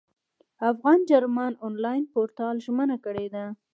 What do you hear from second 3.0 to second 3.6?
کړې ده.